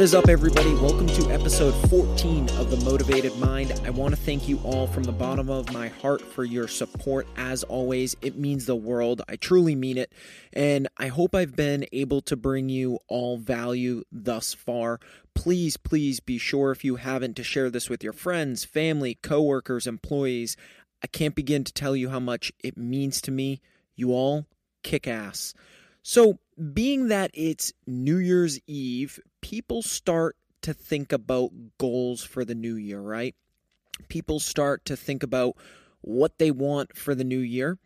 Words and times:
What 0.00 0.04
is 0.04 0.14
up, 0.14 0.30
everybody? 0.30 0.72
Welcome 0.72 1.08
to 1.08 1.30
episode 1.30 1.72
14 1.90 2.48
of 2.52 2.70
The 2.70 2.82
Motivated 2.86 3.36
Mind. 3.36 3.78
I 3.84 3.90
want 3.90 4.14
to 4.14 4.20
thank 4.22 4.48
you 4.48 4.58
all 4.60 4.86
from 4.86 5.02
the 5.02 5.12
bottom 5.12 5.50
of 5.50 5.70
my 5.74 5.88
heart 5.88 6.22
for 6.22 6.42
your 6.42 6.68
support. 6.68 7.26
As 7.36 7.64
always, 7.64 8.16
it 8.22 8.38
means 8.38 8.64
the 8.64 8.74
world. 8.74 9.20
I 9.28 9.36
truly 9.36 9.74
mean 9.74 9.98
it. 9.98 10.10
And 10.54 10.88
I 10.96 11.08
hope 11.08 11.34
I've 11.34 11.54
been 11.54 11.84
able 11.92 12.22
to 12.22 12.34
bring 12.34 12.70
you 12.70 12.98
all 13.08 13.36
value 13.36 14.02
thus 14.10 14.54
far. 14.54 15.00
Please, 15.34 15.76
please 15.76 16.18
be 16.18 16.38
sure 16.38 16.70
if 16.70 16.82
you 16.82 16.96
haven't 16.96 17.34
to 17.34 17.44
share 17.44 17.68
this 17.68 17.90
with 17.90 18.02
your 18.02 18.14
friends, 18.14 18.64
family, 18.64 19.18
coworkers, 19.22 19.86
employees. 19.86 20.56
I 21.04 21.08
can't 21.08 21.34
begin 21.34 21.62
to 21.64 21.74
tell 21.74 21.94
you 21.94 22.08
how 22.08 22.20
much 22.20 22.54
it 22.64 22.78
means 22.78 23.20
to 23.20 23.30
me. 23.30 23.60
You 23.96 24.14
all 24.14 24.46
kick 24.82 25.06
ass. 25.06 25.52
So, 26.02 26.38
being 26.72 27.08
that 27.08 27.30
it's 27.34 27.74
New 27.86 28.16
Year's 28.16 28.58
Eve, 28.66 29.20
people 29.40 29.82
start 29.82 30.36
to 30.62 30.74
think 30.74 31.12
about 31.12 31.50
goals 31.78 32.22
for 32.22 32.44
the 32.44 32.54
new 32.54 32.76
year, 32.76 33.00
right? 33.00 33.34
People 34.08 34.40
start 34.40 34.84
to 34.86 34.96
think 34.96 35.22
about 35.22 35.56
what 36.00 36.38
they 36.38 36.50
want 36.50 36.96
for 36.96 37.14
the 37.14 37.24
new 37.24 37.38
year. 37.38 37.78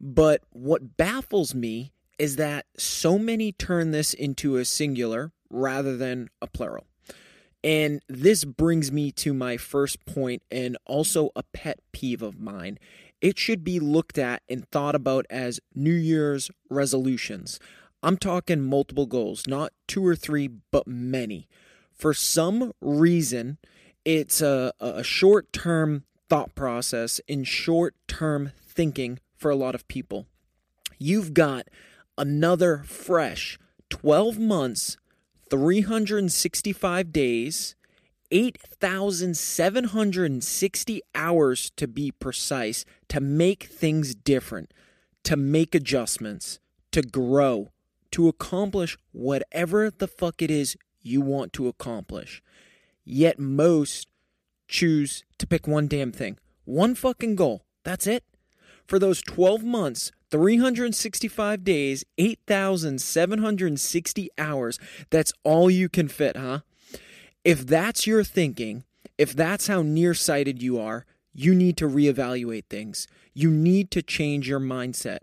But 0.00 0.42
what 0.50 0.96
baffles 0.96 1.54
me 1.54 1.92
is 2.18 2.36
that 2.36 2.66
so 2.76 3.18
many 3.18 3.52
turn 3.52 3.90
this 3.90 4.14
into 4.14 4.56
a 4.56 4.64
singular 4.64 5.32
rather 5.50 5.96
than 5.96 6.28
a 6.42 6.46
plural. 6.46 6.86
And 7.64 8.02
this 8.08 8.44
brings 8.44 8.92
me 8.92 9.10
to 9.12 9.34
my 9.34 9.56
first 9.56 10.04
point 10.04 10.42
and 10.50 10.76
also 10.86 11.30
a 11.34 11.42
pet 11.42 11.80
peeve 11.92 12.22
of 12.22 12.38
mine. 12.38 12.78
It 13.20 13.38
should 13.38 13.64
be 13.64 13.80
looked 13.80 14.16
at 14.16 14.42
and 14.48 14.68
thought 14.70 14.94
about 14.94 15.26
as 15.28 15.58
New 15.74 15.94
Year's 15.94 16.50
resolutions. 16.70 17.58
I'm 18.02 18.16
talking 18.16 18.62
multiple 18.62 19.06
goals, 19.06 19.46
not 19.46 19.72
two 19.86 20.06
or 20.06 20.14
three, 20.14 20.48
but 20.48 20.86
many. 20.86 21.48
For 21.92 22.14
some 22.14 22.72
reason, 22.80 23.58
it's 24.04 24.40
a, 24.40 24.72
a 24.78 25.02
short 25.02 25.52
term 25.52 26.04
thought 26.28 26.54
process 26.54 27.20
and 27.28 27.46
short 27.46 27.96
term 28.06 28.52
thinking 28.56 29.18
for 29.36 29.50
a 29.50 29.56
lot 29.56 29.74
of 29.74 29.88
people. 29.88 30.26
You've 30.98 31.34
got 31.34 31.68
another 32.16 32.84
fresh 32.84 33.58
12 33.90 34.38
months, 34.38 34.96
365 35.50 37.12
days, 37.12 37.74
8,760 38.30 41.02
hours 41.14 41.70
to 41.76 41.88
be 41.88 42.12
precise, 42.12 42.84
to 43.08 43.20
make 43.20 43.64
things 43.64 44.14
different, 44.14 44.72
to 45.24 45.36
make 45.36 45.74
adjustments, 45.74 46.60
to 46.92 47.02
grow, 47.02 47.68
to 48.12 48.28
accomplish 48.28 48.96
whatever 49.12 49.90
the 49.90 50.08
fuck 50.08 50.42
it 50.42 50.50
is 50.50 50.76
you 51.00 51.20
want 51.20 51.52
to 51.54 51.68
accomplish. 51.68 52.42
Yet 53.04 53.38
most 53.38 54.08
choose 54.66 55.24
to 55.38 55.46
pick 55.46 55.66
one 55.66 55.88
damn 55.88 56.12
thing. 56.12 56.38
One 56.64 56.94
fucking 56.94 57.36
goal. 57.36 57.64
That's 57.84 58.06
it. 58.06 58.24
For 58.86 58.98
those 58.98 59.22
12 59.22 59.64
months, 59.64 60.12
365 60.30 61.64
days, 61.64 62.04
8,760 62.18 64.28
hours, 64.36 64.78
that's 65.10 65.32
all 65.44 65.70
you 65.70 65.88
can 65.88 66.08
fit, 66.08 66.36
huh? 66.36 66.60
If 67.44 67.66
that's 67.66 68.06
your 68.06 68.24
thinking, 68.24 68.84
if 69.16 69.34
that's 69.34 69.68
how 69.68 69.80
nearsighted 69.82 70.62
you 70.62 70.78
are, 70.78 71.06
you 71.32 71.54
need 71.54 71.78
to 71.78 71.88
reevaluate 71.88 72.64
things. 72.68 73.06
You 73.32 73.50
need 73.50 73.90
to 73.92 74.02
change 74.02 74.46
your 74.48 74.60
mindset. 74.60 75.20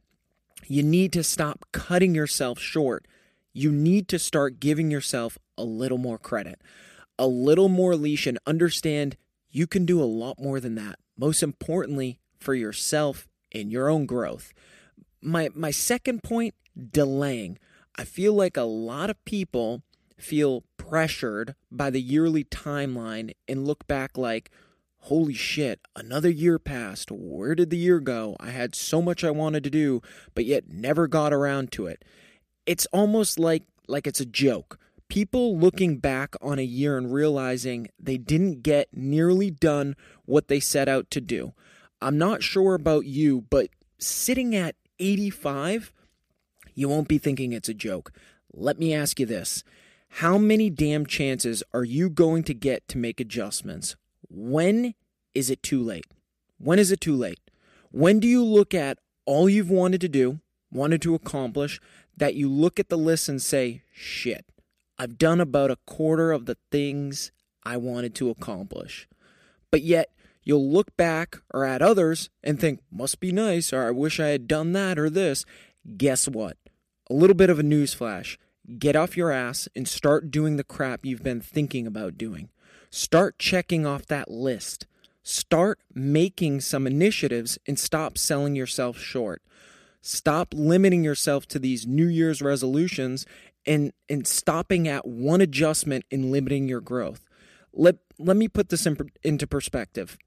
You 0.68 0.84
need 0.84 1.14
to 1.14 1.24
stop 1.24 1.66
cutting 1.72 2.16
yourself 2.16 2.60
short. 2.60 3.08
You 3.54 3.72
need 3.72 4.08
to 4.10 4.20
start 4.20 4.60
giving 4.60 4.92
yourself 4.92 5.38
a 5.58 5.64
little 5.64 5.98
more 5.98 6.18
credit, 6.18 6.62
a 7.18 7.28
little 7.28 7.70
more 7.70 7.96
leash, 7.96 8.28
and 8.28 8.40
understand 8.46 9.16
you 9.50 9.68
can 9.68 9.86
do 9.86 10.02
a 10.02 10.06
lot 10.06 10.40
more 10.40 10.60
than 10.60 10.76
that. 10.76 11.00
Most 11.18 11.42
importantly, 11.42 12.20
for 12.40 12.54
yourself 12.54 13.28
and 13.54 13.72
your 13.72 13.90
own 13.90 14.06
growth. 14.06 14.52
My, 15.22 15.50
my 15.56 15.72
second 15.72 16.24
point 16.24 16.54
delaying. 16.92 17.58
I 17.96 18.04
feel 18.04 18.34
like 18.34 18.58
a 18.58 18.64
lot 18.64 19.10
of 19.10 19.24
people 19.24 19.82
feel 20.18 20.64
pressured 20.78 21.56
by 21.72 21.90
the 21.90 22.02
yearly 22.02 22.44
timeline 22.44 23.34
and 23.48 23.66
look 23.66 23.88
back 23.88 24.18
like, 24.18 24.52
holy 25.06 25.36
shit, 25.36 25.80
another 25.96 26.30
year 26.30 26.58
passed. 26.58 27.12
Where 27.12 27.54
did 27.54 27.70
the 27.70 27.78
year 27.78 28.00
go? 28.00 28.36
I 28.40 28.50
had 28.50 28.74
so 28.74 29.04
much 29.04 29.24
I 29.24 29.30
wanted 29.30 29.64
to 29.66 29.70
do, 29.70 30.02
but 30.34 30.46
yet 30.46 30.68
never 30.68 31.08
got 31.08 31.32
around 31.32 31.72
to 31.74 31.86
it. 31.86 32.04
It's 32.66 32.88
almost 32.88 33.38
like 33.38 33.64
like 33.88 34.08
it's 34.08 34.20
a 34.20 34.26
joke. 34.26 34.80
People 35.08 35.60
looking 35.60 35.98
back 35.98 36.36
on 36.42 36.58
a 36.58 36.64
year 36.64 36.98
and 36.98 37.14
realizing 37.14 37.90
they 38.00 38.18
didn't 38.18 38.64
get 38.64 38.90
nearly 38.92 39.52
done 39.52 39.96
what 40.26 40.48
they 40.48 40.60
set 40.60 40.90
out 40.90 41.12
to 41.12 41.22
do. 41.22 41.54
I'm 42.02 42.18
not 42.18 42.42
sure 42.42 42.74
about 42.74 43.06
you, 43.06 43.46
but 43.52 43.70
sitting 44.00 44.56
at 44.56 44.76
85, 44.98 45.94
you 46.74 46.90
won't 46.90 47.08
be 47.08 47.20
thinking 47.20 47.54
it's 47.54 47.70
a 47.70 47.76
joke. 47.76 48.12
Let 48.52 48.80
me 48.80 48.96
ask 48.96 49.20
you 49.20 49.28
this. 49.28 49.64
How 50.10 50.40
many 50.40 50.72
damn 50.72 51.06
chances 51.06 51.62
are 51.76 51.84
you 51.84 52.10
going 52.10 52.44
to 52.46 52.56
get 52.56 52.88
to 52.88 52.98
make 52.98 53.20
adjustments? 53.20 53.96
When 54.38 54.96
is 55.34 55.50
it 55.50 55.64
too 55.64 55.82
late? 55.82 56.08
When 56.58 56.78
is 56.78 56.92
it 56.92 57.00
too 57.00 57.16
late? 57.16 57.40
When 57.92 58.20
do 58.20 58.28
you 58.28 58.44
look 58.44 58.74
at 58.74 59.00
all 59.26 59.48
you've 59.48 59.70
wanted 59.70 60.02
to 60.02 60.10
do, 60.10 60.42
wanted 60.70 61.02
to 61.04 61.16
accomplish, 61.16 61.80
that 62.18 62.36
you 62.36 62.50
look 62.50 62.78
at 62.78 62.90
the 62.90 62.98
list 62.98 63.30
and 63.30 63.42
say, 63.42 63.84
shit, 63.94 64.46
I've 65.00 65.18
done 65.18 65.40
about 65.40 65.72
a 65.72 65.78
quarter 65.88 66.34
of 66.34 66.48
the 66.48 66.58
things 66.70 67.32
I 67.64 67.78
wanted 67.78 68.14
to 68.16 68.30
accomplish. 68.30 69.08
But 69.72 69.84
yet, 69.84 70.12
you'll 70.44 70.70
look 70.70 70.98
back 70.98 71.38
or 71.54 71.64
at 71.64 71.82
others 71.82 72.30
and 72.44 72.60
think, 72.60 72.82
must 72.92 73.22
be 73.22 73.32
nice, 73.32 73.72
or 73.72 73.88
I 73.88 73.92
wish 73.92 74.20
I 74.20 74.28
had 74.28 74.50
done 74.50 74.74
that 74.74 75.00
or 75.00 75.10
this. 75.10 75.46
Guess 75.96 76.28
what? 76.28 76.58
A 77.10 77.14
little 77.14 77.36
bit 77.36 77.50
of 77.50 77.60
a 77.60 77.64
newsflash. 77.64 78.38
Get 78.78 78.98
off 78.98 79.16
your 79.16 79.32
ass 79.32 79.70
and 79.78 79.88
start 79.88 80.30
doing 80.30 80.58
the 80.58 80.64
crap 80.66 81.06
you've 81.06 81.24
been 81.24 81.40
thinking 81.40 81.88
about 81.88 82.18
doing. 82.18 82.50
Start 82.96 83.38
checking 83.38 83.86
off 83.86 84.06
that 84.06 84.32
list. 84.32 84.88
Start 85.22 85.82
making 85.94 86.62
some 86.62 86.88
initiatives 86.88 87.60
and 87.68 87.78
stop 87.78 88.18
selling 88.18 88.56
yourself 88.56 88.98
short. 88.98 89.42
Stop 90.02 90.54
limiting 90.54 91.04
yourself 91.04 91.46
to 91.48 91.60
these 91.60 91.86
New 91.86 92.08
Year's 92.08 92.42
resolutions 92.42 93.26
and, 93.66 93.92
and 94.08 94.26
stopping 94.26 94.88
at 94.88 95.06
one 95.06 95.42
adjustment 95.42 96.06
and 96.10 96.32
limiting 96.32 96.70
your 96.70 96.80
growth. 96.80 97.26
Let, 97.74 97.98
let 98.18 98.38
me 98.38 98.48
put 98.48 98.70
this 98.70 98.86
in, 98.86 98.98
into 99.24 99.46
perspective. 99.46 100.18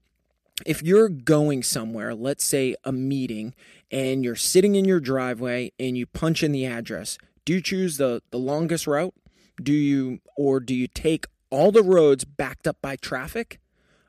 If 0.63 0.83
you're 0.83 1.09
going 1.09 1.63
somewhere, 1.63 2.13
let's 2.13 2.43
say 2.43 2.75
a 2.83 2.91
meeting, 2.91 3.55
and 3.89 4.23
you're 4.23 4.35
sitting 4.35 4.75
in 4.75 4.85
your 4.85 4.99
driveway 4.99 5.71
and 5.79 5.97
you 5.97 6.05
punch 6.05 6.43
in 6.43 6.51
the 6.51 6.67
address, 6.67 7.17
do 7.45 7.53
you 7.53 7.61
choose 7.61 7.97
the, 7.97 8.21
the 8.29 8.37
longest 8.37 8.85
route? 8.85 9.15
Do 9.59 9.73
you 9.73 10.19
or 10.37 10.59
do 10.59 10.75
you 10.75 10.87
take 10.87 11.25
all 11.49 11.71
the 11.71 11.83
roads 11.83 12.25
backed 12.25 12.67
up 12.67 12.77
by 12.81 12.95
traffic? 12.95 13.59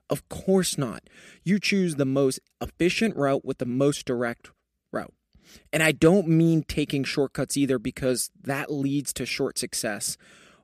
Of 0.08 0.28
course 0.28 0.76
not. 0.76 1.04
You 1.44 1.58
choose 1.58 1.94
the 1.94 2.04
most 2.04 2.40
efficient 2.60 3.16
route 3.16 3.44
with 3.44 3.58
the 3.58 3.66
most 3.66 4.04
direct 4.04 4.50
route. 4.92 5.14
And 5.72 5.82
I 5.82 5.92
don't 5.92 6.28
mean 6.28 6.62
taking 6.62 7.04
shortcuts 7.04 7.56
either 7.56 7.78
because 7.78 8.30
that 8.42 8.72
leads 8.72 9.12
to 9.14 9.26
short 9.26 9.58
success. 9.58 10.16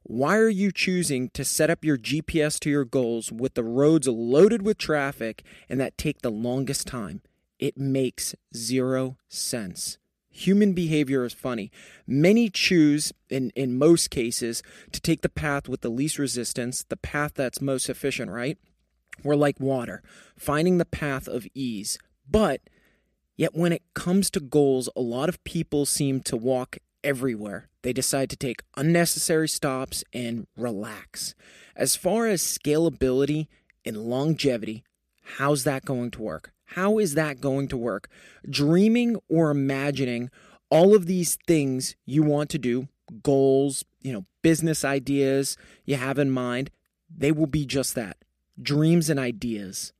Why 0.02 0.36
are 0.36 0.48
you 0.48 0.70
choosing 0.70 1.30
to 1.30 1.44
set 1.44 1.70
up 1.70 1.84
your 1.84 1.98
GPS 1.98 2.60
to 2.60 2.70
your 2.70 2.84
goals 2.84 3.32
with 3.32 3.54
the 3.54 3.64
roads 3.64 4.06
loaded 4.06 4.62
with 4.62 4.78
traffic 4.78 5.42
and 5.68 5.80
that 5.80 5.98
take 5.98 6.22
the 6.22 6.30
longest 6.30 6.86
time? 6.86 7.22
It 7.58 7.76
makes 7.76 8.34
zero 8.54 9.16
sense. 9.28 9.98
Human 10.36 10.72
behavior 10.72 11.24
is 11.24 11.32
funny. 11.32 11.70
Many 12.06 12.50
choose, 12.50 13.12
in, 13.28 13.50
in 13.56 13.78
most 13.78 14.10
cases, 14.10 14.62
to 14.92 15.00
take 15.00 15.22
the 15.22 15.28
path 15.28 15.68
with 15.68 15.80
the 15.80 15.88
least 15.88 16.18
resistance, 16.18 16.84
the 16.88 16.96
path 16.96 17.32
that's 17.34 17.60
most 17.60 17.88
efficient, 17.88 18.30
right? 18.30 18.58
We're 19.24 19.36
like 19.36 19.58
water, 19.58 20.02
finding 20.36 20.78
the 20.78 20.84
path 20.84 21.26
of 21.26 21.46
ease. 21.54 21.98
But 22.28 22.60
Yet 23.36 23.54
when 23.54 23.72
it 23.72 23.82
comes 23.94 24.30
to 24.30 24.40
goals, 24.40 24.88
a 24.96 25.02
lot 25.02 25.28
of 25.28 25.42
people 25.44 25.84
seem 25.84 26.20
to 26.22 26.36
walk 26.36 26.78
everywhere. 27.04 27.68
They 27.82 27.92
decide 27.92 28.30
to 28.30 28.36
take 28.36 28.62
unnecessary 28.76 29.48
stops 29.48 30.02
and 30.12 30.46
relax. 30.56 31.34
As 31.76 31.96
far 31.96 32.26
as 32.26 32.40
scalability 32.40 33.48
and 33.84 33.98
longevity, 33.98 34.84
how's 35.36 35.64
that 35.64 35.84
going 35.84 36.10
to 36.12 36.22
work? 36.22 36.52
How 36.66 36.98
is 36.98 37.14
that 37.14 37.40
going 37.40 37.68
to 37.68 37.76
work? 37.76 38.08
Dreaming 38.48 39.16
or 39.28 39.50
imagining 39.50 40.30
all 40.70 40.94
of 40.94 41.06
these 41.06 41.38
things 41.46 41.96
you 42.04 42.22
want 42.22 42.50
to 42.50 42.58
do, 42.58 42.88
goals, 43.22 43.84
you 44.02 44.12
know, 44.12 44.26
business 44.42 44.84
ideas 44.84 45.56
you 45.84 45.96
have 45.96 46.18
in 46.18 46.30
mind, 46.30 46.70
they 47.08 47.32
will 47.32 47.46
be 47.46 47.64
just 47.64 47.94
that 47.94 48.16
dreams 48.60 49.10
and 49.10 49.20
ideas. 49.20 49.92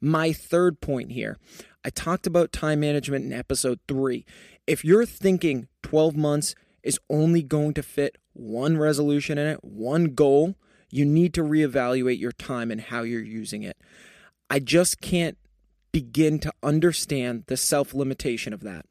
My 0.00 0.32
third 0.32 0.80
point 0.80 1.12
here 1.12 1.36
I 1.84 1.90
talked 1.90 2.26
about 2.26 2.52
time 2.52 2.80
management 2.80 3.26
in 3.26 3.32
episode 3.32 3.78
three. 3.86 4.24
If 4.66 4.84
you're 4.84 5.04
thinking 5.04 5.68
12 5.82 6.16
months 6.16 6.54
is 6.82 6.98
only 7.10 7.42
going 7.42 7.74
to 7.74 7.82
fit 7.82 8.16
one 8.32 8.78
resolution 8.78 9.36
in 9.36 9.46
it, 9.46 9.62
one 9.62 10.14
goal, 10.14 10.54
you 10.90 11.04
need 11.04 11.34
to 11.34 11.42
reevaluate 11.42 12.18
your 12.18 12.32
time 12.32 12.70
and 12.70 12.80
how 12.80 13.02
you're 13.02 13.22
using 13.22 13.62
it. 13.62 13.76
I 14.48 14.60
just 14.60 15.00
can't 15.00 15.36
begin 15.94 16.40
to 16.40 16.52
understand 16.60 17.44
the 17.46 17.56
self 17.56 17.94
limitation 17.94 18.52
of 18.52 18.64
that. 18.64 18.84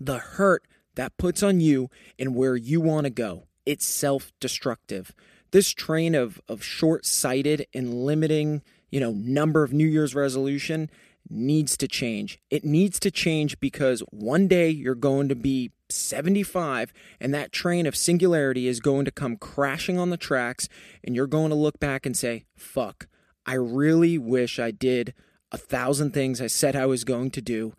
The 0.00 0.18
hurt 0.18 0.64
that 0.96 1.16
puts 1.16 1.44
on 1.44 1.60
you 1.60 1.90
and 2.18 2.34
where 2.34 2.56
you 2.56 2.80
want 2.80 3.04
to 3.04 3.10
go. 3.10 3.44
It's 3.64 3.86
self 3.86 4.32
destructive. 4.40 5.14
This 5.52 5.70
train 5.70 6.16
of, 6.16 6.40
of 6.48 6.64
short 6.64 7.06
sighted 7.06 7.68
and 7.72 7.94
limiting, 7.94 8.62
you 8.90 8.98
know, 8.98 9.12
number 9.12 9.62
of 9.62 9.72
New 9.72 9.86
Year's 9.86 10.16
resolution 10.16 10.90
needs 11.30 11.76
to 11.76 11.86
change. 11.86 12.40
It 12.50 12.64
needs 12.64 12.98
to 12.98 13.12
change 13.12 13.60
because 13.60 14.00
one 14.10 14.48
day 14.48 14.68
you're 14.70 14.96
going 14.96 15.28
to 15.28 15.36
be 15.36 15.70
75 15.88 16.92
and 17.20 17.32
that 17.32 17.52
train 17.52 17.86
of 17.86 17.94
singularity 17.94 18.66
is 18.66 18.80
going 18.80 19.04
to 19.04 19.12
come 19.12 19.36
crashing 19.36 20.00
on 20.00 20.10
the 20.10 20.16
tracks 20.16 20.68
and 21.04 21.14
you're 21.14 21.28
going 21.28 21.50
to 21.50 21.54
look 21.54 21.78
back 21.78 22.04
and 22.04 22.16
say, 22.16 22.44
fuck, 22.56 23.06
I 23.46 23.54
really 23.54 24.18
wish 24.18 24.58
I 24.58 24.72
did 24.72 25.14
a 25.54 25.56
thousand 25.56 26.12
things 26.12 26.40
I 26.40 26.48
said 26.48 26.74
I 26.74 26.86
was 26.86 27.04
going 27.04 27.30
to 27.30 27.40
do. 27.40 27.74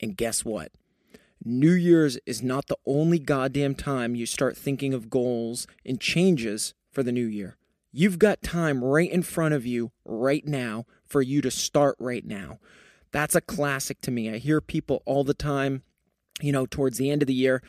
And 0.00 0.16
guess 0.16 0.44
what? 0.44 0.72
New 1.44 1.72
Year's 1.72 2.18
is 2.26 2.42
not 2.42 2.66
the 2.66 2.76
only 2.84 3.20
goddamn 3.20 3.76
time 3.76 4.16
you 4.16 4.26
start 4.26 4.56
thinking 4.56 4.92
of 4.92 5.08
goals 5.08 5.68
and 5.86 6.00
changes 6.00 6.74
for 6.90 7.04
the 7.04 7.12
new 7.12 7.24
year. 7.24 7.56
You've 7.92 8.18
got 8.18 8.42
time 8.42 8.82
right 8.82 9.10
in 9.10 9.22
front 9.22 9.54
of 9.54 9.64
you 9.64 9.92
right 10.04 10.44
now 10.44 10.84
for 11.04 11.22
you 11.22 11.40
to 11.42 11.50
start 11.50 11.94
right 12.00 12.24
now. 12.24 12.58
That's 13.12 13.36
a 13.36 13.40
classic 13.40 14.00
to 14.02 14.10
me. 14.10 14.28
I 14.28 14.38
hear 14.38 14.60
people 14.60 15.02
all 15.06 15.22
the 15.22 15.34
time, 15.34 15.82
you 16.40 16.50
know, 16.50 16.66
towards 16.66 16.98
the 16.98 17.10
end 17.10 17.22
of 17.22 17.28
the 17.28 17.34
year, 17.34 17.62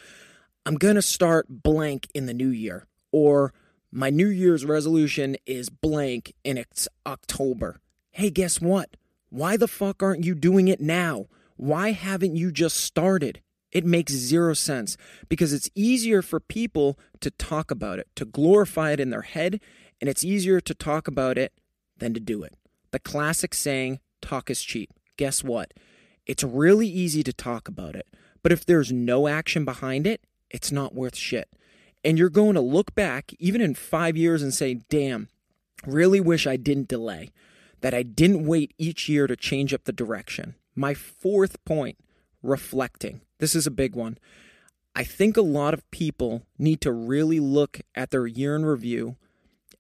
I'm 0.66 0.76
going 0.76 0.96
to 0.96 1.02
start 1.02 1.46
blank 1.50 2.08
in 2.16 2.26
the 2.26 2.34
new 2.34 2.50
year. 2.50 2.88
Or 3.12 3.54
my 3.92 4.10
New 4.10 4.30
Year's 4.30 4.66
resolution 4.66 5.36
is 5.46 5.70
blank 5.70 6.34
and 6.44 6.58
it's 6.58 6.88
October. 7.06 7.82
Hey, 8.12 8.32
guess 8.32 8.60
what? 8.60 8.96
Why 9.34 9.58
the 9.58 9.68
fuck 9.68 10.04
aren't 10.04 10.24
you 10.24 10.36
doing 10.36 10.68
it 10.68 10.80
now? 10.80 11.26
Why 11.56 11.92
haven't 11.92 12.36
you 12.36 12.52
just 12.52 12.78
started? 12.78 13.42
It 13.72 13.84
makes 13.84 14.14
zero 14.14 14.54
sense 14.54 14.96
because 15.28 15.54
it's 15.54 15.72
easier 15.74 16.22
for 16.22 16.40
people 16.40 17.00
to 17.20 17.32
talk 17.32 17.72
about 17.72 17.98
it, 17.98 18.08
to 18.16 18.26
glorify 18.26 18.92
it 18.92 19.00
in 19.00 19.10
their 19.10 19.24
head, 19.24 19.60
and 20.00 20.08
it's 20.08 20.24
easier 20.24 20.62
to 20.62 20.76
talk 20.76 21.08
about 21.08 21.40
it 21.40 21.52
than 21.98 22.14
to 22.14 22.20
do 22.20 22.44
it. 22.44 22.56
The 22.92 23.00
classic 23.00 23.56
saying, 23.56 24.00
talk 24.22 24.52
is 24.52 24.62
cheap 24.62 24.92
guess 25.18 25.44
what? 25.44 25.74
It's 26.28 26.44
really 26.44 26.88
easy 26.88 27.24
to 27.24 27.34
talk 27.34 27.68
about 27.68 27.96
it, 27.96 28.08
but 28.44 28.52
if 28.52 28.66
there's 28.66 28.92
no 28.92 29.28
action 29.28 29.66
behind 29.66 30.06
it, 30.06 30.22
it's 30.52 30.72
not 30.72 30.94
worth 30.94 31.16
shit. 31.16 31.50
And 32.04 32.20
you're 32.20 32.30
going 32.30 32.54
to 32.54 32.62
look 32.62 32.94
back, 32.94 33.32
even 33.40 33.62
in 33.62 33.74
five 33.74 34.16
years, 34.16 34.44
and 34.44 34.54
say, 34.54 34.76
damn, 34.90 35.30
really 35.88 36.20
wish 36.20 36.46
I 36.46 36.58
didn't 36.58 36.88
delay, 36.88 37.32
that 37.84 37.94
I 37.94 38.02
didn't 38.02 38.46
wait 38.46 38.74
each 38.78 39.10
year 39.10 39.28
to 39.28 39.36
change 39.36 39.74
up 39.74 39.84
the 39.84 39.92
direction. 39.92 40.56
My 40.74 40.94
fourth 40.94 41.64
point 41.66 41.98
reflecting. 42.42 43.20
This 43.40 43.56
is 43.56 43.68
a 43.68 43.72
big 43.72 43.94
one. 43.94 44.18
I 44.96 45.04
think 45.04 45.36
a 45.36 45.42
lot 45.42 45.74
of 45.74 45.92
people 45.92 46.44
need 46.58 46.80
to 46.82 46.94
really 46.94 47.42
look 47.42 47.82
at 47.94 48.10
their 48.10 48.26
year 48.26 48.56
in 48.56 48.66
review 48.66 49.18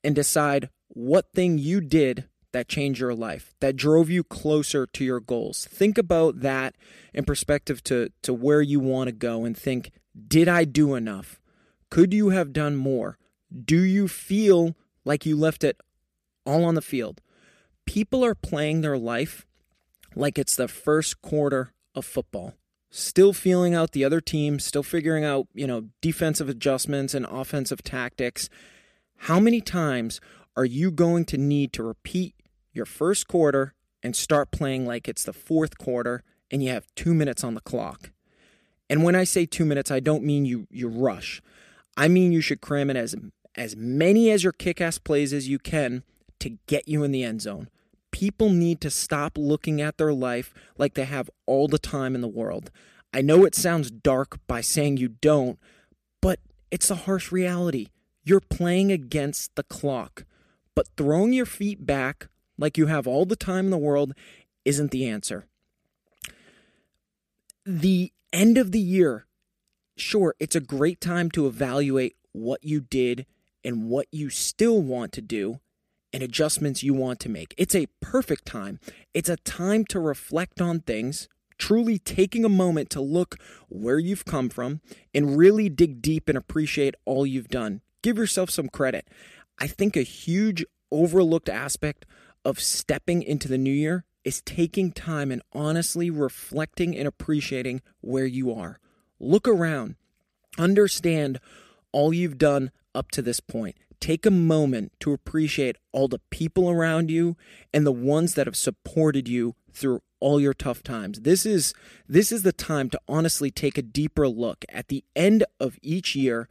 and 0.03 0.13
decide 0.13 0.69
what 0.89 1.31
thing 1.33 1.57
you 1.57 1.79
did 1.79 2.25
that 2.51 2.67
changed 2.67 2.99
your 2.99 3.15
life, 3.15 3.55
that 3.61 3.77
drove 3.77 4.09
you 4.09 4.25
closer 4.25 4.85
to 4.85 5.05
your 5.05 5.21
goals. 5.21 5.65
Think 5.71 5.97
about 5.97 6.41
that 6.41 6.75
in 7.13 7.23
perspective 7.23 7.81
to, 7.85 8.09
to 8.23 8.33
where 8.33 8.61
you 8.61 8.81
want 8.81 9.07
to 9.07 9.13
go 9.13 9.45
and 9.45 9.57
think, 9.57 9.91
did 10.27 10.49
I 10.49 10.65
do 10.65 10.93
enough? 10.93 11.39
Could 11.89 12.13
you 12.13 12.29
have 12.29 12.51
done 12.51 12.75
more? 12.75 13.17
Do 13.63 13.81
you 13.81 14.09
feel 14.09 14.75
like 15.05 15.25
you 15.25 15.37
left 15.37 15.63
it 15.63 15.79
all 16.45 16.65
on 16.65 16.75
the 16.75 16.81
field? 16.81 17.21
People 17.85 18.23
are 18.23 18.35
playing 18.35 18.81
their 18.81 18.97
life 18.97 19.45
like 20.15 20.37
it's 20.37 20.55
the 20.55 20.67
first 20.67 21.21
quarter 21.21 21.73
of 21.95 22.05
football. 22.05 22.53
Still 22.89 23.33
feeling 23.33 23.73
out 23.73 23.91
the 23.91 24.05
other 24.05 24.21
team, 24.21 24.59
still 24.59 24.83
figuring 24.83 25.23
out, 25.23 25.47
you 25.53 25.65
know, 25.65 25.89
defensive 26.01 26.47
adjustments 26.47 27.13
and 27.13 27.25
offensive 27.25 27.83
tactics. 27.83 28.49
How 29.17 29.39
many 29.39 29.61
times 29.61 30.21
are 30.55 30.65
you 30.65 30.91
going 30.91 31.25
to 31.25 31.37
need 31.37 31.73
to 31.73 31.83
repeat 31.83 32.35
your 32.71 32.85
first 32.85 33.27
quarter 33.27 33.73
and 34.03 34.15
start 34.15 34.51
playing 34.51 34.85
like 34.85 35.07
it's 35.07 35.23
the 35.23 35.33
fourth 35.33 35.77
quarter 35.77 36.23
and 36.51 36.61
you 36.63 36.69
have 36.69 36.85
two 36.95 37.13
minutes 37.13 37.43
on 37.43 37.55
the 37.55 37.61
clock. 37.61 38.11
And 38.89 39.03
when 39.03 39.15
I 39.15 39.23
say 39.23 39.45
two 39.45 39.65
minutes, 39.65 39.89
I 39.89 39.99
don't 39.99 40.23
mean 40.23 40.45
you 40.45 40.67
you 40.69 40.87
rush. 40.87 41.41
I 41.95 42.07
mean 42.07 42.31
you 42.31 42.41
should 42.41 42.61
cram 42.61 42.89
in 42.89 42.97
as 42.97 43.15
as 43.55 43.75
many 43.75 44.29
as 44.29 44.43
your 44.43 44.51
kick-ass 44.51 44.97
plays 44.97 45.31
as 45.31 45.47
you 45.47 45.57
can 45.59 46.03
to 46.39 46.57
get 46.67 46.87
you 46.87 47.03
in 47.03 47.11
the 47.11 47.23
end 47.23 47.41
zone. 47.41 47.69
People 48.13 48.51
need 48.51 48.79
to 48.81 48.91
stop 48.91 49.39
looking 49.39 49.81
at 49.81 49.97
their 49.97 50.13
life 50.13 50.53
like 50.77 50.93
they 50.93 51.05
have 51.05 51.31
all 51.47 51.67
the 51.67 51.79
time 51.79 52.13
in 52.13 52.21
the 52.21 52.27
world. 52.27 52.69
I 53.11 53.21
know 53.21 53.43
it 53.43 53.55
sounds 53.55 53.89
dark 53.89 54.39
by 54.45 54.61
saying 54.61 54.97
you 54.97 55.09
don't, 55.09 55.57
but 56.21 56.39
it's 56.69 56.91
a 56.91 56.95
harsh 56.95 57.31
reality. 57.31 57.87
You're 58.23 58.39
playing 58.39 58.91
against 58.91 59.55
the 59.55 59.63
clock. 59.63 60.25
But 60.75 60.89
throwing 60.95 61.33
your 61.33 61.47
feet 61.47 61.87
back 61.87 62.27
like 62.55 62.77
you 62.77 62.85
have 62.85 63.07
all 63.07 63.25
the 63.25 63.35
time 63.35 63.65
in 63.65 63.71
the 63.71 63.77
world 63.77 64.13
isn't 64.63 64.91
the 64.91 65.07
answer. 65.07 65.47
The 67.65 68.13
end 68.31 68.59
of 68.59 68.71
the 68.71 68.79
year, 68.79 69.25
sure, 69.97 70.35
it's 70.39 70.55
a 70.55 70.61
great 70.61 71.01
time 71.01 71.31
to 71.31 71.47
evaluate 71.47 72.15
what 72.31 72.63
you 72.63 72.79
did 72.79 73.25
and 73.63 73.89
what 73.89 74.05
you 74.11 74.29
still 74.29 74.83
want 74.83 75.13
to 75.13 75.21
do 75.21 75.59
and 76.13 76.21
adjustments 76.21 76.83
you 76.83 76.93
want 76.93 77.19
to 77.21 77.29
make. 77.29 77.53
It's 77.57 77.75
a 77.75 77.87
perfect 77.99 78.45
time. 78.45 78.79
It's 79.13 79.29
a 79.29 79.37
time 79.37 79.83
to 79.85 79.99
reflect 79.99 80.61
on 80.61 80.79
things, 80.79 81.27
truly 81.57 81.97
taking 81.97 82.45
a 82.45 82.49
moment 82.49 82.89
to 82.91 83.01
look 83.01 83.37
where 83.67 83.99
you've 83.99 84.25
come 84.25 84.49
from 84.49 84.81
and 85.13 85.37
really 85.37 85.69
dig 85.69 86.01
deep 86.01 86.29
and 86.29 86.37
appreciate 86.37 86.95
all 87.05 87.25
you've 87.25 87.49
done. 87.49 87.81
Give 88.03 88.17
yourself 88.17 88.49
some 88.49 88.69
credit. 88.69 89.07
I 89.59 89.67
think 89.67 89.95
a 89.95 90.03
huge 90.03 90.63
overlooked 90.91 91.49
aspect 91.49 92.05
of 92.45 92.59
stepping 92.59 93.23
into 93.23 93.47
the 93.47 93.57
new 93.57 93.71
year 93.71 94.05
is 94.23 94.41
taking 94.41 94.91
time 94.91 95.31
and 95.31 95.41
honestly 95.51 96.09
reflecting 96.09 96.95
and 96.95 97.07
appreciating 97.07 97.81
where 98.01 98.25
you 98.25 98.53
are. 98.53 98.79
Look 99.19 99.47
around, 99.47 99.95
understand 100.57 101.39
all 101.93 102.13
you've 102.13 102.37
done 102.37 102.71
up 102.93 103.09
to 103.11 103.21
this 103.21 103.39
point. 103.39 103.77
Take 103.99 104.25
a 104.25 104.31
moment 104.31 104.91
to 104.99 105.13
appreciate 105.13 105.77
all 105.93 106.09
the 106.09 106.19
people 106.29 106.69
around 106.69 107.09
you 107.09 107.37
and 107.73 107.85
the 107.85 107.91
ones 107.91 108.33
that 108.33 108.47
have 108.47 108.57
supported 108.57 109.29
you 109.29 109.55
through 109.71 110.01
all 110.19 110.41
your 110.41 110.53
tough 110.53 110.83
times. 110.83 111.21
This 111.21 111.45
is 111.45 111.73
this 112.07 112.31
is 112.31 112.43
the 112.43 112.51
time 112.51 112.89
to 112.89 112.99
honestly 113.07 113.49
take 113.49 113.77
a 113.77 113.81
deeper 113.81 114.27
look. 114.27 114.65
At 114.69 114.89
the 114.89 115.03
end 115.15 115.45
of 115.59 115.77
each 115.81 116.15
year, 116.15 116.49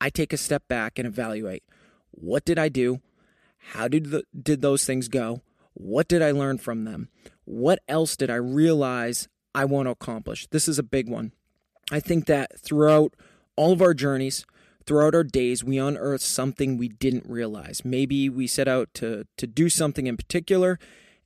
I 0.00 0.10
take 0.10 0.32
a 0.32 0.36
step 0.36 0.68
back 0.68 0.98
and 0.98 1.06
evaluate. 1.06 1.64
What 2.10 2.44
did 2.44 2.58
I 2.58 2.68
do? 2.68 3.00
How 3.72 3.88
did 3.88 4.06
the, 4.06 4.24
did 4.40 4.60
those 4.60 4.84
things 4.84 5.08
go? 5.08 5.42
What 5.74 6.08
did 6.08 6.22
I 6.22 6.30
learn 6.30 6.58
from 6.58 6.84
them? 6.84 7.08
What 7.44 7.80
else 7.88 8.16
did 8.16 8.30
I 8.30 8.36
realize 8.36 9.28
I 9.54 9.64
want 9.64 9.86
to 9.86 9.90
accomplish? 9.90 10.46
This 10.48 10.68
is 10.68 10.78
a 10.78 10.84
big 10.84 11.08
one. 11.08 11.32
I 11.90 12.00
think 12.00 12.26
that 12.26 12.58
throughout 12.58 13.14
all 13.56 13.72
of 13.72 13.82
our 13.82 13.94
journeys, 13.94 14.46
throughout 14.86 15.14
our 15.14 15.24
days, 15.24 15.64
we 15.64 15.78
unearth 15.78 16.22
something 16.22 16.76
we 16.76 16.88
didn't 16.88 17.28
realize. 17.28 17.84
Maybe 17.84 18.28
we 18.28 18.46
set 18.46 18.68
out 18.68 18.88
to, 18.94 19.26
to 19.36 19.46
do 19.46 19.68
something 19.68 20.06
in 20.06 20.16
particular, 20.16 20.78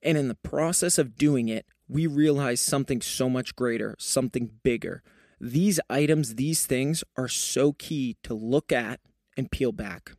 and 0.03 0.17
in 0.17 0.29
the 0.29 0.35
process 0.35 0.99
of 0.99 1.17
doing 1.17 1.49
it, 1.49 1.67
we 1.89 2.07
realize 2.07 2.61
something 2.61 3.01
so 3.01 3.29
much 3.29 3.55
greater, 3.55 3.97
something 3.99 4.51
bigger. 4.63 5.03
These 5.41 5.81
items, 5.91 6.37
these 6.37 6.67
things 6.67 7.03
are 7.17 7.29
so 7.29 7.73
key 7.73 8.17
to 8.23 8.35
look 8.35 8.73
at 8.73 9.01
and 9.37 9.51
peel 9.51 9.73
back 9.73 10.13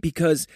because 0.00 0.46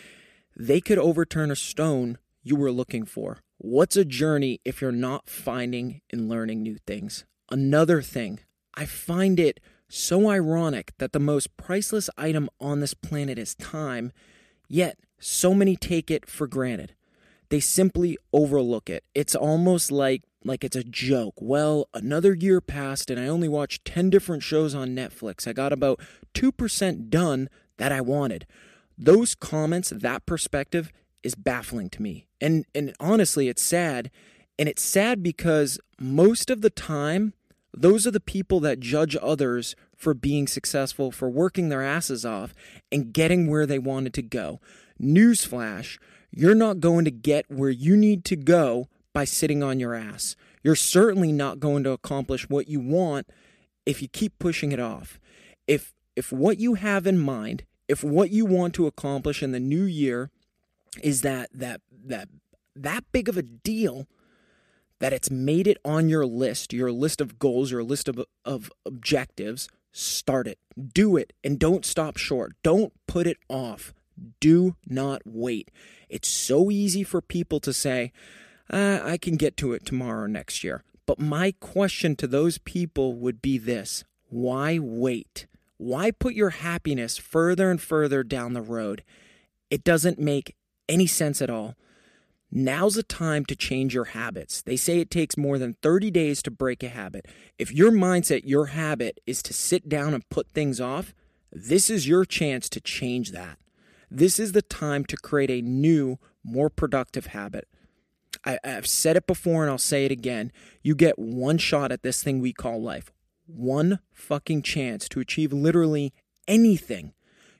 they 0.57 0.81
could 0.81 0.99
overturn 0.99 1.51
a 1.51 1.57
stone 1.57 2.19
you 2.43 2.57
were 2.57 2.73
looking 2.73 3.05
for. 3.05 3.39
What's 3.59 3.97
a 3.97 4.05
journey 4.05 4.61
if 4.65 4.81
you're 4.81 4.93
not 4.93 5.29
finding 5.29 6.03
and 6.11 6.29
learning 6.29 6.63
new 6.63 6.77
things? 6.87 7.25
Another 7.51 8.03
thing, 8.03 8.41
I 8.75 8.85
find 8.85 9.41
it 9.41 9.61
so 9.95 10.29
ironic 10.29 10.93
that 10.99 11.13
the 11.13 11.21
most 11.21 11.57
priceless 11.57 12.11
item 12.17 12.51
on 12.61 12.81
this 12.81 12.95
planet 12.95 13.39
is 13.39 13.55
time, 13.55 14.13
yet 14.69 14.99
so 15.21 15.55
many 15.55 15.77
take 15.77 16.11
it 16.11 16.29
for 16.29 16.47
granted. 16.47 16.95
They 17.49 17.61
simply 17.61 18.19
overlook 18.33 18.91
it. 18.91 19.05
It's 19.15 19.35
almost 19.35 19.93
like 19.93 20.23
like 20.47 20.65
it's 20.65 20.77
a 20.77 20.85
joke. 20.85 21.35
Well, 21.39 21.89
another 21.95 22.35
year 22.35 22.61
passed 22.61 23.09
and 23.09 23.19
I 23.19 23.29
only 23.29 23.49
watched 23.49 23.85
10 23.87 24.11
different 24.11 24.43
shows 24.43 24.75
on 24.75 24.95
Netflix. 24.95 25.49
I 25.49 25.55
got 25.55 25.73
about 25.73 26.01
2% 26.35 27.09
done 27.09 27.49
that 27.79 27.93
I 27.93 28.03
wanted. 28.03 28.47
Those 28.99 29.35
comments, 29.35 29.89
that 29.91 30.27
perspective 30.27 30.93
is 31.23 31.35
baffling 31.35 31.89
to 31.91 32.03
me. 32.03 32.27
And 32.41 32.67
and 32.75 32.95
honestly, 32.99 33.49
it's 33.49 33.63
sad. 33.63 34.11
And 34.59 34.69
it's 34.69 34.83
sad 34.83 35.23
because 35.23 35.79
most 35.99 36.51
of 36.51 36.61
the 36.61 36.71
time, 36.71 37.33
those 37.77 38.07
are 38.07 38.11
the 38.11 38.21
people 38.21 38.61
that 38.61 38.81
judge 38.81 39.17
others 39.21 39.75
for 39.97 40.15
being 40.15 40.47
successful, 40.47 41.11
for 41.11 41.29
working 41.29 41.69
their 41.69 41.83
asses 41.83 42.25
off 42.25 42.55
and 42.93 43.13
getting 43.13 43.49
where 43.49 43.67
they 43.67 43.79
wanted 43.79 44.15
to 44.15 44.23
go. 44.23 44.61
Newsflash, 45.01 45.99
you're 46.31 46.55
not 46.55 46.81
going 46.81 47.05
to 47.05 47.11
get 47.11 47.51
where 47.51 47.71
you 47.71 47.97
need 47.97 48.25
to 48.27 48.37
go 48.37 48.89
by 49.13 49.25
sitting 49.25 49.63
on 49.63 49.81
your 49.81 49.95
ass. 49.95 50.37
You're 50.63 50.75
certainly 50.75 51.33
not 51.33 51.61
going 51.61 51.85
to 51.85 51.91
accomplish 51.91 52.49
what 52.49 52.69
you 52.69 52.81
want 52.81 53.29
if 53.87 54.01
you 54.01 54.09
keep 54.09 54.39
pushing 54.39 54.73
it 54.73 54.81
off. 54.81 55.21
If 55.67 55.93
if 56.17 56.33
what 56.33 56.59
you 56.59 56.75
have 56.75 57.07
in 57.07 57.19
mind, 57.19 57.65
if 57.89 58.05
what 58.05 58.31
you 58.31 58.47
want 58.47 58.75
to 58.75 58.87
accomplish 58.87 59.43
in 59.43 59.53
the 59.53 59.61
new 59.61 59.83
year 59.83 60.31
is 61.03 61.23
that 61.23 61.51
that 61.53 61.81
that 62.05 62.29
that 62.77 63.05
big 63.13 63.29
of 63.29 63.37
a 63.37 63.43
deal 63.43 64.07
that 65.05 65.13
it's 65.13 65.31
made 65.31 65.67
it 65.67 65.77
on 65.85 66.09
your 66.09 66.25
list, 66.25 66.73
your 66.73 66.91
list 66.91 67.21
of 67.21 67.39
goals, 67.39 67.71
your 67.71 67.85
list 67.85 68.09
of, 68.09 68.25
of 68.43 68.73
objectives, 68.87 69.69
start 69.93 70.47
it. 70.47 70.59
Do 70.95 71.19
it 71.19 71.35
and 71.45 71.59
don't 71.59 71.85
stop 71.85 72.17
short. 72.17 72.55
Don't 72.63 72.91
put 73.07 73.27
it 73.27 73.37
off. 73.51 73.93
Do 74.41 74.77
not 74.87 75.21
wait. 75.27 75.71
It's 76.09 76.29
so 76.29 76.71
easy 76.71 77.05
for 77.05 77.21
people 77.21 77.61
to 77.61 77.73
say, 77.75 78.13
uh, 78.73 79.01
I 79.05 79.19
can 79.19 79.37
get 79.37 79.59
to 79.59 79.75
it 79.75 79.85
tomorrow 79.85 80.23
or 80.23 80.29
next 80.29 80.65
year. 80.65 80.85
But 81.05 81.19
my 81.19 81.53
question 81.61 82.17
to 82.17 82.27
those 82.27 82.57
people 82.57 83.13
would 83.13 83.43
be 83.43 83.59
this 83.59 84.05
why 84.31 84.79
wait? 84.79 85.47
Why 85.77 86.13
put 86.13 86.33
your 86.33 86.49
happiness 86.49 87.19
further 87.19 87.71
and 87.71 87.79
further 87.79 88.23
down 88.23 88.55
the 88.55 88.63
road? 88.63 89.05
It 89.69 89.85
doesn't 89.85 90.19
make 90.19 90.57
any 90.89 91.07
sense 91.07 91.43
at 91.43 91.51
all. 91.51 91.77
Now's 92.57 92.95
the 92.95 93.03
time 93.03 93.45
to 93.47 93.57
change 93.57 93.95
your 93.95 94.05
habits. 94.05 94.63
They 94.63 94.77
say 94.77 95.01
it 95.01 95.11
takes 95.11 95.37
more 95.37 95.59
than 95.59 95.75
30 95.83 96.13
days 96.13 96.41
to 96.45 96.53
break 96.53 96.85
a 96.85 96.89
habit. 96.89 97.27
If 97.59 97.73
your 97.73 97.91
mindset, 97.91 98.43
your 98.45 98.67
habit 98.67 99.19
is 99.27 99.43
to 99.43 99.53
sit 99.53 99.89
down 99.89 100.15
and 100.15 100.29
put 100.29 100.53
things 100.53 100.81
off, 100.81 101.13
this 101.51 101.91
is 101.91 102.07
your 102.07 102.25
chance 102.25 102.69
to 102.69 102.81
change 102.81 103.33
that. 103.33 103.59
This 104.09 104.39
is 104.39 104.53
the 104.53 104.63
time 104.63 105.05
to 105.07 105.17
create 105.17 105.51
a 105.51 105.63
new, 105.63 106.21
more 106.45 106.71
productive 106.71 107.27
habit. 107.27 107.67
I, 108.45 108.61
have 108.63 108.87
said 108.87 109.17
it 109.17 109.27
before 109.27 109.65
and 109.65 109.71
I'll 109.71 109.77
say 109.77 110.05
it 110.05 110.13
again. 110.13 110.53
You 110.81 110.95
get 110.95 111.19
one 111.19 111.59
shot 111.59 111.91
at 111.91 112.05
this 112.05 112.23
thing 112.23 112.39
we 112.39 112.53
call 112.53 112.81
life, 112.81 113.11
one 113.47 113.99
fucking 114.13 114.63
chance 114.63 115.09
to 115.09 115.19
achieve 115.19 115.53
literally 115.53 116.13
anything. 116.47 117.15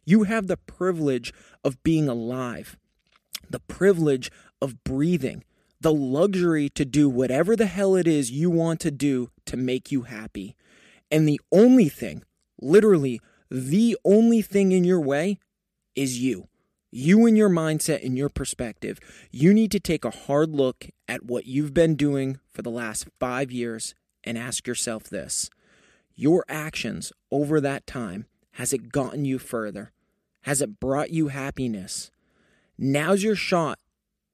You 0.05 0.23
have 0.23 0.47
the 0.47 0.57
privilege 0.57 1.35
of 1.65 1.83
being 1.83 2.09
alive 2.09 2.77
the 3.51 3.61
privilege 3.61 4.31
of 4.61 4.83
breathing, 4.85 5.45
the 5.81 5.93
luxury 5.93 6.69
to 6.71 6.85
do 6.85 7.09
whatever 7.09 7.57
the 7.57 7.67
hell 7.67 7.95
it 7.95 8.07
is 8.07 8.31
you 8.31 8.51
want 8.51 8.81
to 8.81 8.91
do 8.91 9.31
to 9.47 9.57
make 9.57 9.93
you 9.93 10.03
happy. 10.03 10.57
And 11.11 11.29
the 11.29 11.41
only 11.53 11.89
thing, 11.89 12.25
literally, 12.61 13.21
the 13.51 13.97
only 14.05 14.43
thing 14.43 14.73
in 14.73 14.85
your 14.85 15.01
way 15.01 15.39
is 15.95 16.19
you. 16.19 16.49
You 16.91 17.27
and 17.27 17.37
your 17.37 17.51
mindset 17.51 18.05
and 18.05 18.17
your 18.17 18.29
perspective. 18.29 18.99
You 19.31 19.53
need 19.53 19.71
to 19.73 19.81
take 19.81 20.05
a 20.05 20.11
hard 20.11 20.51
look 20.51 20.87
at 21.09 21.25
what 21.25 21.47
you've 21.47 21.75
been 21.75 21.97
doing 21.97 22.39
for 22.53 22.63
the 22.63 22.71
last 22.71 23.07
five 23.19 23.51
years 23.51 23.95
and 24.23 24.39
ask 24.39 24.67
yourself 24.67 25.05
this 25.05 25.51
Your 26.15 26.45
actions 26.49 27.13
over 27.31 27.61
that 27.61 27.87
time, 27.87 28.27
has 28.53 28.73
it 28.73 28.91
gotten 28.91 29.25
you 29.25 29.39
further? 29.39 29.93
Has 30.43 30.63
it 30.63 30.79
brought 30.79 31.11
you 31.11 31.29
happiness? 31.29 32.11
Now's 32.79 33.23
your 33.23 33.37
shot 33.37 33.79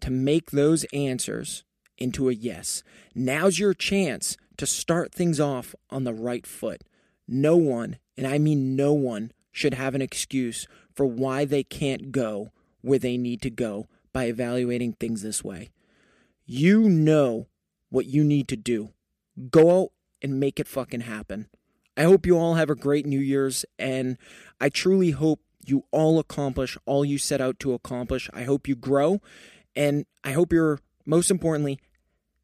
to 0.00 0.10
make 0.10 0.50
those 0.50 0.84
answers 0.92 1.64
into 1.98 2.28
a 2.28 2.32
yes. 2.32 2.82
Now's 3.14 3.58
your 3.58 3.74
chance 3.74 4.36
to 4.56 4.66
start 4.66 5.12
things 5.12 5.40
off 5.40 5.74
on 5.90 6.04
the 6.04 6.14
right 6.14 6.46
foot. 6.46 6.82
No 7.28 7.56
one, 7.56 7.98
and 8.16 8.26
I 8.26 8.38
mean 8.38 8.74
no 8.76 8.92
one, 8.92 9.32
should 9.52 9.74
have 9.74 9.94
an 9.94 10.02
excuse 10.02 10.66
for 10.94 11.06
why 11.06 11.44
they 11.44 11.62
can't 11.62 12.12
go 12.12 12.50
where 12.82 12.98
they 12.98 13.16
need 13.16 13.42
to 13.42 13.50
go 13.50 13.86
by 14.12 14.24
evaluating 14.24 14.94
things 14.94 15.22
this 15.22 15.44
way. 15.44 15.70
You 16.44 16.88
know 16.88 17.46
what 17.90 18.06
you 18.06 18.24
need 18.24 18.48
to 18.48 18.56
do. 18.56 18.90
Go 19.50 19.82
out 19.82 19.92
and 20.22 20.40
make 20.40 20.58
it 20.58 20.68
fucking 20.68 21.02
happen. 21.02 21.48
I 21.96 22.04
hope 22.04 22.26
you 22.26 22.36
all 22.36 22.54
have 22.54 22.70
a 22.70 22.74
great 22.74 23.06
New 23.06 23.20
Year's, 23.20 23.64
and 23.78 24.16
I 24.60 24.68
truly 24.68 25.10
hope 25.10 25.40
you 25.64 25.84
all 25.90 26.18
accomplish 26.18 26.78
all 26.86 27.04
you 27.04 27.18
set 27.18 27.40
out 27.40 27.58
to 27.60 27.74
accomplish. 27.74 28.30
I 28.32 28.44
hope 28.44 28.66
you 28.66 28.74
grow, 28.74 29.20
and 29.74 30.06
I 30.24 30.32
hope 30.32 30.52
you're, 30.52 30.78
most 31.06 31.30
importantly, 31.30 31.78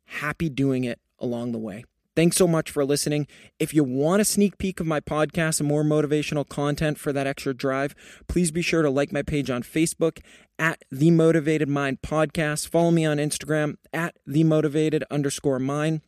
happy 0.05 0.49
doing 0.49 0.85
it 0.85 1.01
along 1.19 1.53
the 1.53 1.59
way. 1.59 1.85
Thanks 2.15 2.39
so 2.39 2.47
much 2.47 2.71
for 2.71 2.83
listening. 2.83 3.27
If 3.59 3.75
you 3.75 3.85
want 3.85 4.23
a 4.23 4.25
sneak 4.25 4.57
peek 4.57 4.81
of 4.81 4.87
my 4.87 5.01
podcast 5.01 5.61
and 5.61 5.69
more 5.69 5.85
motivational 5.85 6.49
content 6.49 6.99
for 6.99 7.13
that 7.13 7.27
extra 7.27 7.53
drive, 7.53 7.95
please 8.27 8.51
be 8.51 8.63
sure 8.63 8.81
to 8.81 8.89
like 8.89 9.13
my 9.13 9.21
page 9.21 9.51
on 9.51 9.63
Facebook 9.63 10.21
at 10.59 10.83
The 10.91 11.11
Motivated 11.11 11.69
Mind 11.69 12.01
Podcast. 12.01 12.69
Follow 12.69 12.91
me 12.91 13.05
on 13.05 13.19
Instagram 13.19 13.77
at 13.93 14.17
The 14.27 14.45
Motivated 14.45 15.05
underscore 15.11 15.59
mind. 15.59 16.01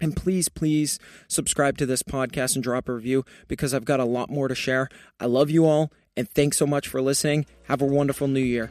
And 0.00 0.16
please, 0.16 0.48
please 0.48 0.98
subscribe 1.28 1.78
to 1.78 1.86
this 1.86 2.02
podcast 2.02 2.56
and 2.56 2.64
drop 2.64 2.88
a 2.88 2.94
review 2.94 3.24
because 3.46 3.72
I've 3.72 3.84
got 3.84 4.00
a 4.00 4.04
lot 4.04 4.30
more 4.30 4.48
to 4.48 4.56
share. 4.56 4.88
I 5.20 5.26
love 5.26 5.48
you 5.48 5.64
all 5.64 5.92
and 6.16 6.28
thanks 6.28 6.56
so 6.56 6.66
much 6.66 6.88
for 6.88 7.00
listening. 7.00 7.46
Have 7.68 7.80
a 7.80 7.86
wonderful 7.86 8.26
new 8.26 8.40
year. 8.40 8.70